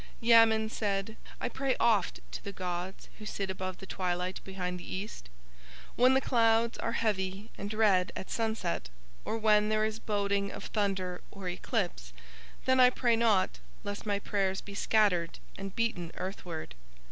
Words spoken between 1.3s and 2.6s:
"I pray oft to the